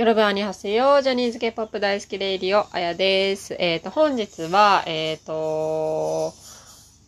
[0.00, 1.02] 여러분 안녕하세요。
[1.02, 3.54] ジャニーズ、K-POP大好き Radio、あやです。
[3.58, 6.32] えっ、ー、と、本日は、えっ、ー、と、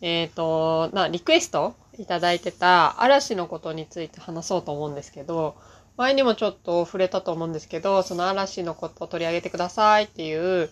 [0.01, 5.55] えっ、ー、と、な、リクエストいただいてた嵐のことについて話そうと思うんですけど、
[5.97, 10.69] 前にもちょっと触れたと思うんですけど、その嵐のことを取り上げてくださいっていう、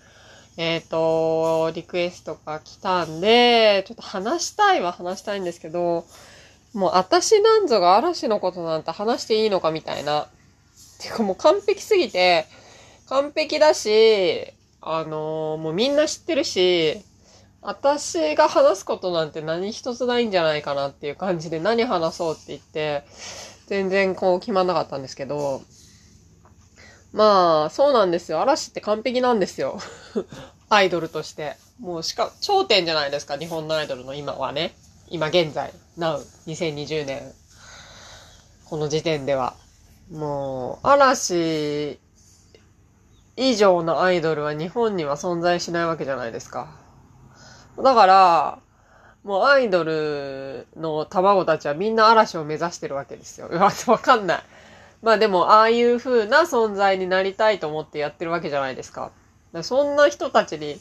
[0.57, 6.05] えっ、と、リクエストが来たんで、ちょっと話したいは話したいんですけど、
[6.75, 10.27] もう私なんぞが嵐のことなんて話していいのかみたいな
[11.01, 12.45] てかもう完璧すぎて、
[13.07, 17.01] 完璧だし、あのー、もうみんな知ってるし、
[17.61, 23.03] 私が話すことなんて何一つないんじゃないかなっていう感じで何話そうって言って、
[23.67, 25.61] 全然こう決まんなかったんですけど、
[27.13, 28.41] まあ、そうなんですよ。
[28.41, 29.79] 嵐って完璧なんですよ。
[30.69, 31.57] アイドルとして。
[31.79, 34.73] もうしか、頂点じゃないですか、日本のアイドルの今はね。
[35.09, 37.33] 今現在、Now、2020年。
[38.65, 39.55] この時点では。
[40.11, 41.97] もう、嵐
[43.37, 46.69] 以上のアイドルは日本には存在しないわけじゃないですか。
[47.81, 48.59] だから、
[49.23, 53.47] もうアイドルの卵たちはみんな嵐を目指してるわけですよ。
[53.47, 54.43] う わかんない。
[55.01, 59.11] まあでも、ああいう風な存在になりたいと思ってやってるわけじゃないですか。
[59.53, 60.77] かそんな人たちに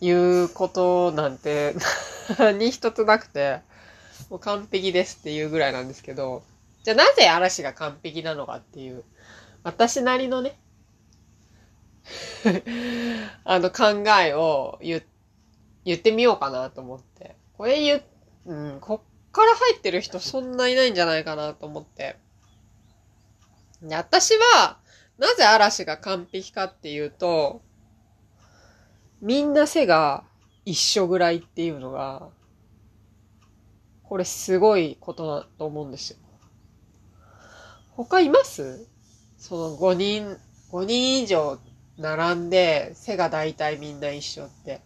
[0.00, 1.74] 言うことなんて
[2.38, 3.60] 何一つなくて、
[4.30, 6.42] もう完璧ですっていうぐらいなんですけど、
[6.82, 9.04] じゃあなぜ嵐が完璧なのかっていう、
[9.62, 10.58] 私なりのね、
[13.44, 15.02] あの考えを言
[15.84, 17.36] 言ってみようかなと思って。
[17.56, 18.02] これ言
[18.46, 22.16] うん、こっから入ってる人そんないないんじゃないかなと思って。
[23.82, 24.78] で私は、
[25.18, 27.62] なぜ嵐が完璧かっていうと、
[29.20, 30.24] みんな背が
[30.64, 32.28] 一緒ぐらいっていうのが、
[34.02, 36.18] これすごいことだと思うんですよ。
[37.96, 38.86] 他います？
[39.38, 40.36] その5人、
[40.70, 41.58] 5人以上
[41.98, 44.80] 並んで、背が大体みんな一緒って。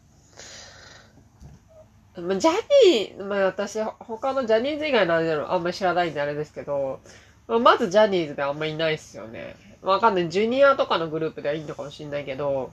[2.16, 2.52] ジャ
[2.86, 7.00] ニー、まあ私、他のジャニーズ以外のあれのあんまり知らないんであれですけど、
[7.46, 9.54] まあ、まずジャニーズであんまりいないっすよね。
[9.82, 10.30] わかんない。
[10.30, 12.72] ジュニアとかのグループではいいのかもしんないけど、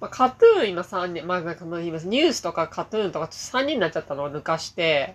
[0.00, 5.14] まあ、カトゥーン今3人、まあ、なんかまあ今ニュースとかカトゥーンとか3人になっちゃったのを抜かして、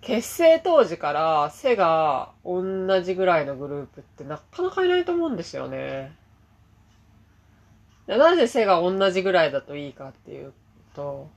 [0.00, 6.16] 結成当時から背が同じぐらいのグループってなかなかいないと思うんですよね。
[8.06, 10.52] なぜ背が同じぐらいだといいかっていう
[10.94, 11.30] と、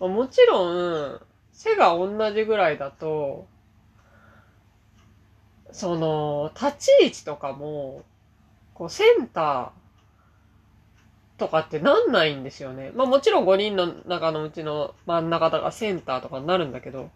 [0.00, 1.20] もちろん、
[1.52, 3.46] 背が同じぐらいだと、
[5.70, 8.04] その、立ち位置とかも、
[8.74, 12.90] こう、センターとかってなんないんですよね。
[12.94, 17.10] まあもちろん5人の中のうちの真ん中とかセンターとかになるんだけど、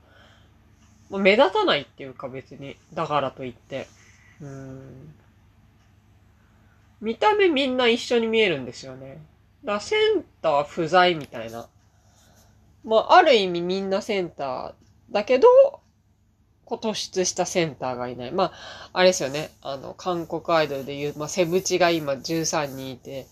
[1.19, 2.77] 目立たないっていうか別に。
[2.95, 3.87] だからといって。
[4.41, 5.15] うん。
[7.01, 9.21] 見た目みんな一緒に見えるんですよね。
[9.65, 11.69] だからセンター不在みたいな。
[12.85, 14.75] まあ、ある意味みんなセンター
[15.11, 15.49] だけど、
[16.65, 18.33] こう突出したセンターがいない。
[18.33, 18.53] まあ、
[18.93, 19.51] あれですよね。
[19.63, 23.27] あの、韓国アイドルでいう、まあ、セブチが今13人いて、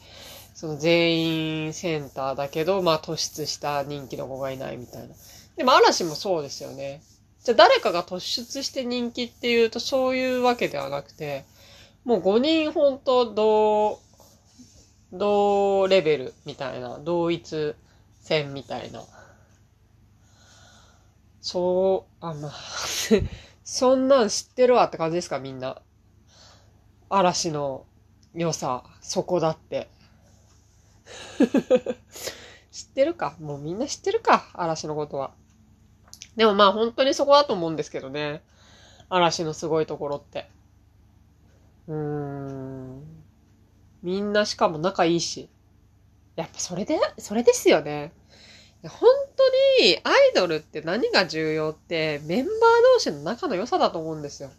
[0.60, 5.14] その全員センターだけど、まあ突出した人気の子がいないみたいな。
[5.56, 7.00] でも嵐もそうですよね。
[7.44, 11.44] じゃあ誰かが突出して人気っていうとそういうわけではなくて、
[12.04, 14.00] もう5人ほんと同、
[15.12, 17.74] 同レベルみたいな、同一
[18.20, 19.02] 戦みたいな。
[21.40, 22.52] そう、あ、まあ
[23.64, 25.80] そんなん知ってるわって感じですか、みんな。
[27.08, 27.86] 嵐の
[28.34, 29.88] 良さ、そこだって。
[32.70, 33.34] 知ってるか？
[33.40, 34.50] もうみんな知ってるか？
[34.54, 35.32] 嵐のことは。
[36.36, 38.42] でもまあ本当にそこだと思うんですけどね。
[39.08, 40.48] 嵐のすごいところって。
[41.88, 43.02] うーん。
[44.02, 45.48] みんなしかも仲いいし。
[46.36, 48.12] やっぱそれで、それですよね。
[48.88, 52.56] 本当にアイドルって何が重要ってメンバー
[52.94, 54.50] 同士の仲の良さだと思うんですよ。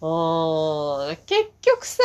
[0.00, 2.02] うん、結局さ、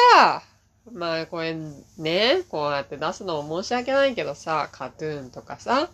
[0.91, 1.55] まあこれ
[1.97, 5.89] ね、こうやって出すのも申し訳ないけどさ、カトゥーンとかさ、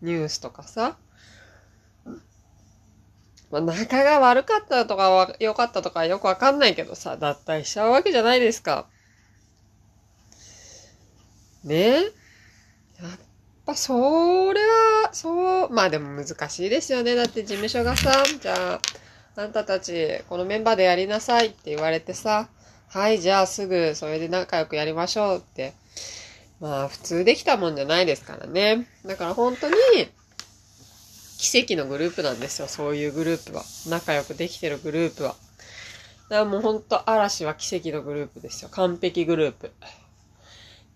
[0.00, 0.96] ニュースとかさ、
[3.50, 8.86] まあ、仲が悪かったとかは良かったとかよくわかんないけどさ、脱退しちゃうわけじゃないですか。
[11.64, 11.94] ね？
[11.94, 13.18] やっ
[13.64, 17.14] ぱそれは、そう、まあでも難しいですよね。
[17.14, 18.80] だって事務所がさ、じゃあ、
[19.40, 22.48] あんたたちこのメンバーでやりなさいって言われてさ、
[22.88, 25.74] はい、じゃあすぐそれで仲良くやりましょうって。
[26.60, 28.88] まあ普通できたもんじゃないですからね。
[29.06, 29.74] だから本当に、
[31.38, 33.62] 奇跡のグループなんですよ、そういうグループは。
[33.88, 35.36] 仲良くできてるグループは。
[36.28, 38.68] だからもうほんと嵐は奇跡のグループですよ。
[38.70, 39.72] 完璧グループ。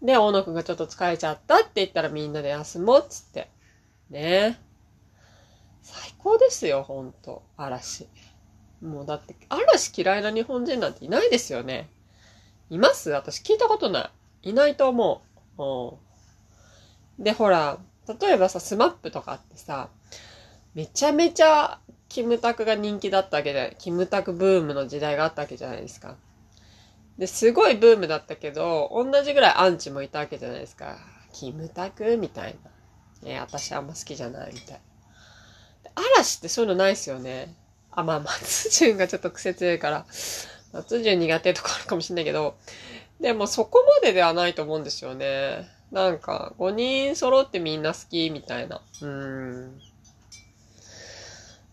[0.03, 3.49] で、大野くんがちょっと疲れちゃったって言ったらみんなで休もうっつって。
[4.11, 4.61] ね
[5.81, 7.45] 最高ですよ、ほんと。
[7.57, 8.09] 嵐。
[8.83, 11.89] もうだって、嵐嫌いな日本人なんていないですよね。
[12.69, 13.11] います？
[13.11, 14.11] 私聞いたことな
[14.43, 14.51] い。
[14.51, 15.23] いないと思
[15.57, 15.63] う。
[17.19, 17.25] うん。
[17.25, 17.79] で、ほら、
[18.21, 19.89] 例えばさ、スマップとかってさ、
[20.75, 21.79] めちゃめちゃ
[22.09, 26.17] キムタクが人気だったわけで、キムタクブームの時代があったわけじゃないですか。
[27.19, 30.97] で、すごいブームだったけど、同じぐらいアンチもいたわけじゃないですか。
[31.33, 32.71] キムタクみたいな。
[33.25, 34.81] え、私あんま好きじゃないみたい。
[35.95, 37.55] 嵐ってそういうのないですよね。
[37.91, 40.07] あ、まあ、松潤がちょっと癖強いから、
[40.73, 42.57] 松潤苦手とかあるかもしんないけど、
[43.21, 45.69] でもそこまでではないと思うんですよね。
[45.93, 48.81] なんか、5人揃ってみんな好きみたいな。
[49.03, 49.81] うん。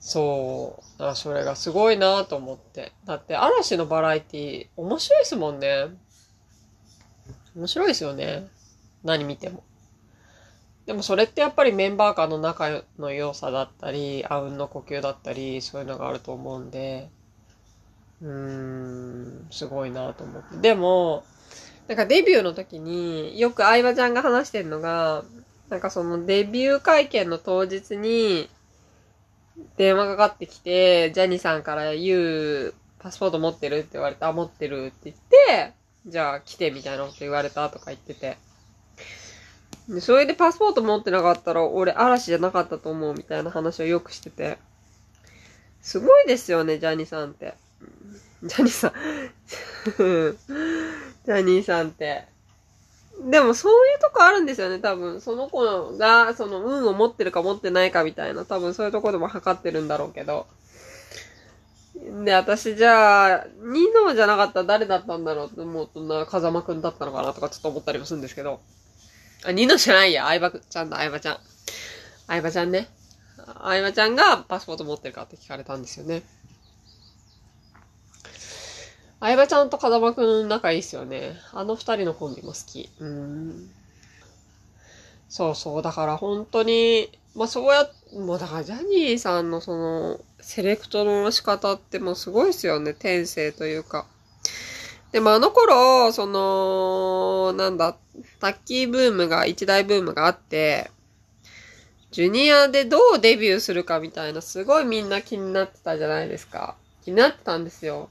[0.10, 1.04] そう。
[1.04, 2.94] あ、それがすごいなと思って。
[3.06, 5.86] だって、嵐のバラエティ面白いですもんね。
[7.56, 8.48] 面白いですよね。
[9.04, 9.64] 何見ても。
[10.88, 17.12] でもそれってやっぱりメンバー間の仲の良さだったり、あうんの呼吸だったり、そういうのがあると思うんで、
[18.24, 20.58] うーん、すごいなと思って。
[20.58, 21.24] でも、
[21.88, 25.24] なんかデビューの時によく相葉ちゃんが話してるのが、
[25.70, 28.50] なんかそのデビュー会見の当日に、
[29.78, 32.18] 電話かかってきて、ジャニーさんから言
[32.68, 35.74] う、パスポート持ってるって言われて、あ、持ってるって言って、
[36.06, 38.38] じゃあ来てみたいなこと言われたとか言ってて。
[39.88, 44.58] で、それでパスポート持ってなかったら、俺嵐じゃなかったと思うみたいな話をよくしてて。
[45.82, 47.56] すごいですよね、ジャニーさんって。
[48.44, 48.94] ジャニーさん
[51.26, 52.26] ジャニーさんって。
[53.22, 55.20] でもそういうとこあるんですよね、多分。
[55.20, 60.48] その子が、その運を持ってるか持ってないかみたいな、多分そういうとこでも測ってるんだろうけど。
[62.24, 68.62] で、私じゃあ、ニノじゃなかったら誰だったんだろうって思うとな、風間くんだったのかなとかちょっと思ったりもするんですけど。
[69.44, 71.38] あ、ニノじゃないや、相葉ちゃんだ、相葉ちゃん。
[72.28, 72.88] 相葉ちゃんね。
[73.62, 76.24] 相葉ちゃんがパスポート持ってるかって聞かれたんですよね。
[79.20, 81.38] 相葉ちゃんと風間くん仲いいっすよね。
[81.54, 82.90] あの二人のコンビも好き。
[83.00, 83.70] うん。
[85.28, 85.82] そうそう。
[85.82, 92.94] だから本当に、まあそうや、もうだからジャニーさんのその、セレクトの仕方ってもうすごいっすよね。
[92.94, 94.06] 天性というか。
[95.12, 97.98] でもあの頃、その、なんだ、
[98.40, 100.92] タッキーブームが、一大ブームがあって、
[102.12, 106.76] ジュニアでどうデビューするかみたいな、すごいみんな気になってたじゃないですか。
[107.04, 108.10] 気になってたんですよ。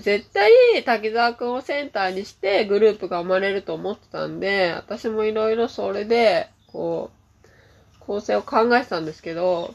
[0.00, 0.50] 絶対
[0.84, 7.48] 滝沢くんをセンターにしてグループが生まれると思ってたんで、私もいろいろそれで、こう、
[8.00, 9.74] 構成を考えてたんですけど、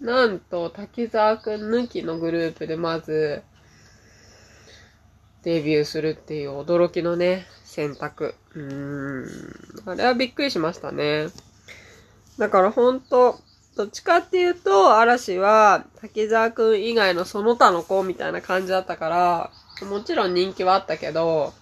[0.00, 3.42] なんと滝沢くん抜きのグループでまず、
[5.42, 8.34] デビューするっていう驚きのね、選択。
[8.54, 9.90] うーん。
[9.90, 11.28] あれはびっくりしましたね。
[12.38, 13.38] だからほんと、
[13.76, 19.50] どっちかっていうと、嵐は、滝沢くん以外のその他の子みたいな感じだったから、
[19.86, 21.52] もちろん人気はあったけど、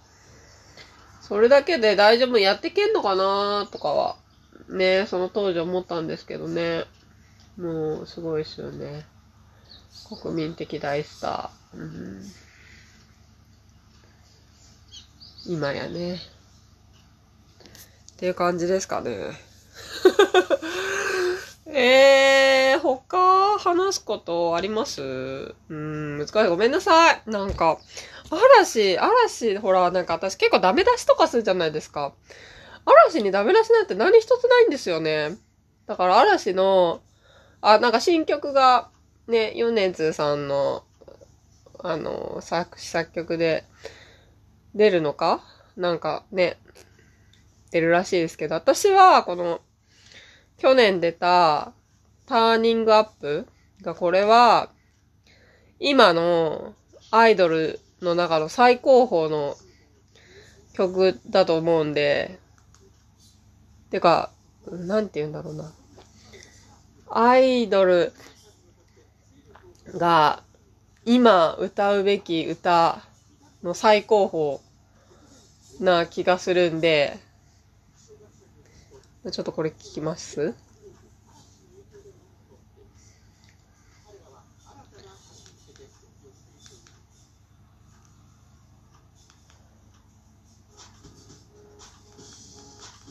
[1.21, 4.17] それだけで大丈夫やってけんのかなとかは、
[4.69, 6.85] ね、その当時思ったんですけどね。
[7.59, 9.07] もう、すごいですよね。
[10.23, 11.79] 国民的大スター。
[11.79, 12.23] うん、
[15.47, 16.15] 今やね。
[16.15, 16.19] っ
[18.19, 19.33] ていう感じですかね。
[21.77, 25.03] えー、他話すことあります？
[25.03, 26.49] うーん、難しい。
[26.49, 27.23] ごめんなさい。
[27.27, 27.79] なんか、
[28.61, 32.13] 嵐、嵐、ほら、なんか私結構ダメ出しとかするじゃないですか。
[32.85, 35.37] 嵐にダメ出しなんて何一つないんですよね。
[35.87, 37.01] だから嵐の、
[37.61, 38.89] あ、なんか新曲が、
[39.27, 40.85] ね、米津さんの、
[41.81, 43.65] あの、作詞作曲で
[44.77, 45.43] 出るのか？
[45.77, 46.61] なんかね、
[47.73, 49.61] 出るらしいですけど、私はこの、
[50.59, 51.73] 去年出た
[52.27, 53.47] ターニングアップ
[53.83, 54.71] がこれは
[55.79, 56.75] 今の
[57.11, 59.57] アイドルの中の最高峰の
[60.75, 62.39] 曲だと思うんで、
[63.91, 64.31] てか、
[64.71, 65.73] なんて言うんだろうな。
[67.11, 68.13] アイドル
[69.97, 70.43] が
[71.05, 73.03] 今歌うべき歌
[73.63, 74.61] の最高
[75.81, 77.19] 峰な気がするんで、
[79.33, 80.55] ちょっとこれ聞きます？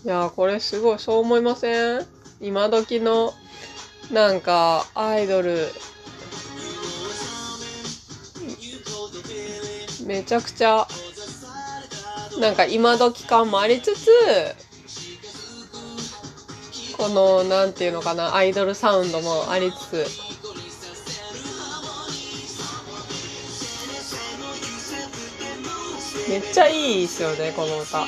[0.05, 2.05] いやこれすごい、そう思いません？
[2.41, 3.33] 今時の、
[4.11, 5.69] なんか、アイドル、
[10.05, 10.85] めちゃくちゃ
[12.39, 14.09] なんか今時感もありつつ
[17.03, 20.07] このなんていうのかなアイドルサウンドもありつつ。
[26.29, 27.99] めっちゃいいですよねこの歌。
[27.99, 28.05] も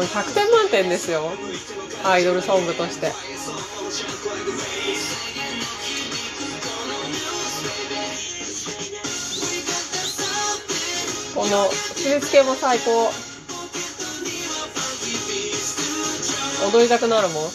[0.00, 1.32] う100点満点ですよ
[2.02, 3.12] アイドルソングとして。
[11.34, 13.31] この振り付けも最高。
[16.70, 17.50] 踊りたくなるもん。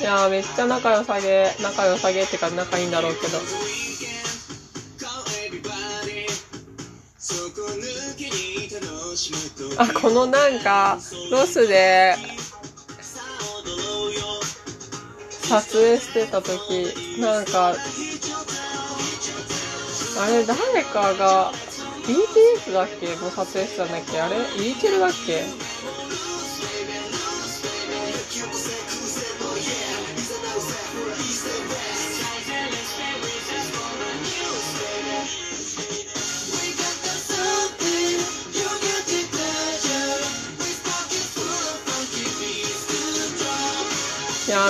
[0.00, 3.38] いやめっちゃ仲良さげ仲良さげってか仲いいんだろうけど。
[9.76, 10.98] あこのなんか
[11.30, 12.14] ロスで
[15.48, 17.68] 撮影してた時なんか
[20.20, 21.52] あれ誰かが
[22.06, 23.06] BTS だっけ？
[23.16, 24.20] の撮影してたんだっけ？
[24.20, 24.36] あれ？
[24.36, 25.42] イーチェルだっけ？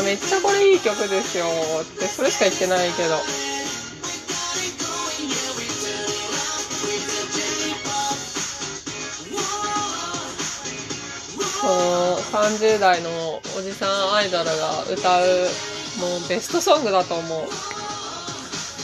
[0.01, 1.47] ーめっちゃこれいい曲ですよ。
[1.83, 3.17] ってそれしか言ってないけど。
[11.61, 15.49] その30代のおじさんアイドルが歌う
[15.99, 17.43] もうベストソングだと思う。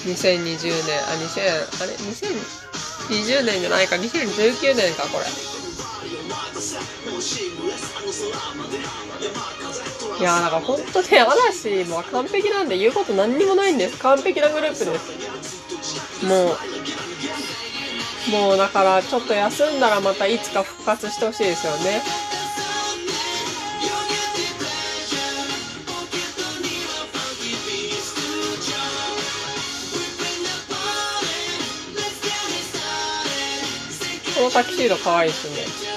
[0.06, 3.96] 2020年あ2000あれ2020年じゃないか。
[3.96, 5.24] 2019年かこれ。
[10.18, 13.98] いやーだか本当ね嵐も完璧なんで言うこと何にもないんです。
[13.98, 16.24] 完璧なグループです。
[16.24, 16.56] もう
[18.30, 22.02] もうだからちょっと休んだらまたいつか復活してほしいですよね。
[34.36, 35.93] このタキシード可愛いですね。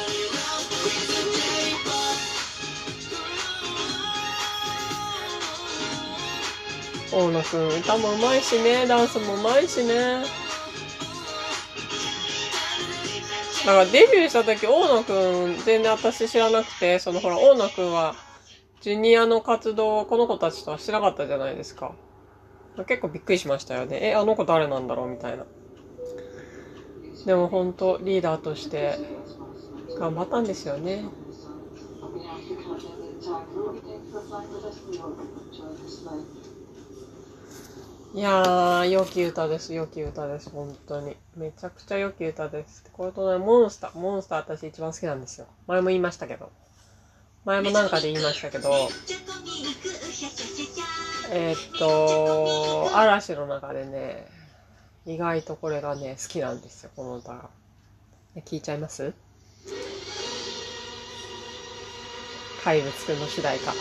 [7.17, 10.23] 大野くん歌もうまいしねダンスもうまいしね。
[13.65, 18.13] だからデビューした時大野くん全然私知らなくてそのほら大野くんは
[18.81, 21.95] ジュニアの活動をこの子たちとはしてなかったじゃないですか。
[22.87, 24.11] 結構びっくりしましたよね。
[24.11, 25.45] えあの子誰なんだろうみたいな。
[27.25, 28.99] でも本当リーダーとして
[29.99, 31.03] 頑張ったんですよね。
[38.17, 41.15] いやー、良き歌です、良き歌です、本当に。
[41.35, 42.83] めちゃくちゃ良き歌です。
[42.91, 45.45] これとね、モンスター、モンスター私一番好きなんですよ。
[45.67, 46.51] 前も言いましたけど。
[47.45, 48.71] 前もなんかで言いましたけど、
[51.29, 54.25] えー、っと、嵐の中でね、
[55.05, 57.49] 意外とこれがね、好きなんですよ、この歌が。
[58.47, 59.13] 聞いちゃいます？
[62.63, 63.73] 怪物くんの主題歌。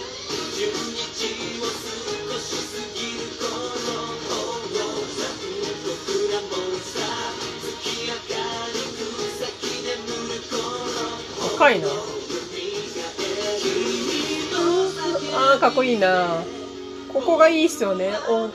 [11.57, 11.89] 高いな。
[15.35, 16.43] あーかっこいいな。
[17.11, 18.13] ここがいいっすよね。
[18.29, 18.51] お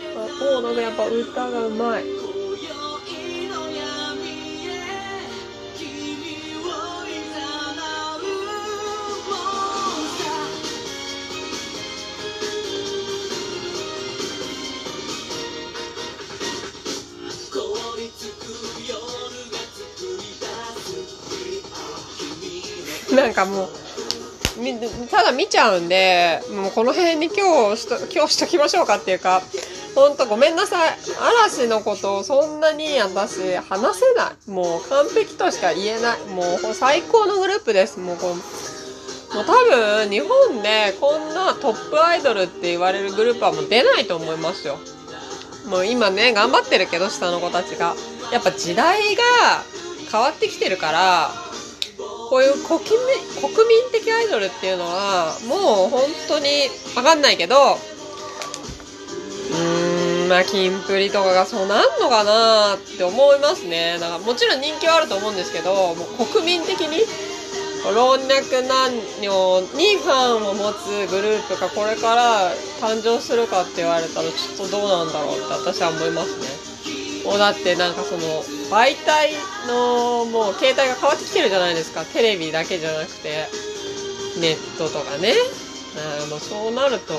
[0.59, 2.20] おなんかやっぱ歌がうまい。
[23.31, 23.67] なんかもう、
[25.09, 29.41] ただ見ちゃうんで、もうこの辺に今日しと、 今日しときましょうかっていうか、
[29.95, 30.97] ほんとごめんなさい。
[31.45, 34.49] 嵐のことをそんなに私話せない。
[34.49, 36.19] もう完璧としか言えない。
[36.27, 37.99] もう最高のグループです。
[37.99, 44.77] もうこう、もう多分日本でこんなトップアイドルって言われるグループはもう出ないと思いますよ。
[45.67, 47.95] もう今ね、頑張ってるけど、下の子たちが。
[48.33, 49.23] やっぱ時代が
[50.11, 51.50] 変わってきてるから、
[52.31, 52.87] こういう国民
[53.43, 57.75] 国民的アイドルっていうのはもう本当に分かんないけど
[59.51, 63.97] うんまあ、キンプリとかがそうなんのかなって思いますね。
[63.99, 67.03] だからもちろん人気はあると思うんですけど、もう国民的に
[67.93, 76.60] 老若男女にファンを持つグループがこれから誕生するかって言われたらちょっとどうなんだろうって私は思いますね。
[77.23, 78.21] もうだってなんかその
[78.69, 79.33] 媒体
[79.67, 82.03] のもう携帯が変わってきてるじゃないですか。
[82.05, 83.47] テレビだけじゃなくて
[84.39, 85.33] ネットとかね。
[85.97, 87.13] あまあそうなると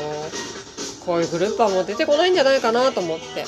[1.04, 3.44] こういうグループはもう出てこないんじゃないかなと思って。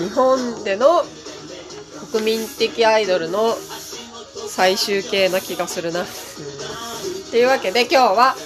[0.00, 1.04] うん、日本での
[2.12, 3.56] 国民的アイドルの
[4.48, 6.00] 最終形な気がするな。
[6.00, 6.08] うん、っ
[7.30, 8.36] ていうわけで今日は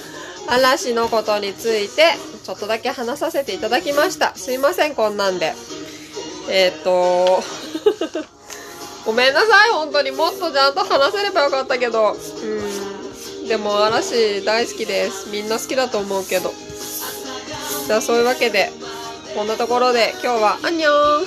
[0.47, 2.13] 嵐のことについて
[2.43, 4.35] ちょっとだけ話させていただきました。
[4.35, 5.53] すいません、こんなんで。
[6.53, 7.41] えー、っと、
[9.07, 12.11] ごめんなさい、本当にもっとちゃんと話せればよかったけど。
[12.11, 13.47] うん。
[13.47, 15.29] でも嵐大好きです。
[15.29, 16.53] みんな好きだと思うけど。
[17.87, 18.71] じゃあそういうわけで、
[19.33, 21.25] こんなところで今日はアンニョン